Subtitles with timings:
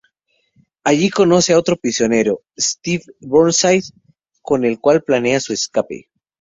[0.83, 3.83] Allí conoce a otro prisionero, Steve Burnside,
[4.41, 6.09] con el cual planea su escape.